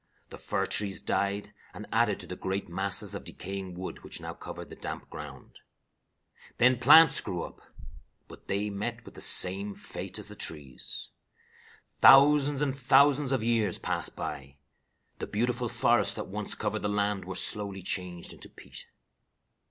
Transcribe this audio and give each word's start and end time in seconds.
The 0.31 0.39
fir 0.39 0.65
trees 0.65 0.99
died, 0.99 1.53
and 1.75 1.85
added 1.93 2.19
to 2.21 2.25
the 2.25 2.35
great 2.35 2.67
masses 2.67 3.13
of 3.13 3.23
decaying 3.23 3.75
wood 3.77 4.03
which 4.03 4.19
now 4.19 4.33
covered 4.33 4.71
the 4.71 4.75
damp 4.75 5.07
ground. 5.11 5.59
"Then 6.57 6.79
plants 6.79 7.21
grew 7.21 7.43
up. 7.43 7.61
But 8.27 8.47
they 8.47 8.71
met 8.71 9.05
with 9.05 9.13
the 9.13 9.21
same 9.21 9.75
fate 9.75 10.17
as 10.17 10.27
the 10.27 10.33
trees. 10.35 11.11
"Thousands 11.99 12.63
and 12.63 12.75
thousands 12.75 13.31
of 13.31 13.43
years 13.43 13.77
passed 13.77 14.15
by. 14.15 14.57
The 15.19 15.27
beautiful 15.27 15.69
forests 15.69 16.15
that 16.15 16.25
once 16.25 16.55
covered 16.55 16.81
the 16.81 16.89
land 16.89 17.23
were 17.25 17.35
slowly 17.35 17.83
changed 17.83 18.33
into 18.33 18.49
peat." 18.49 18.87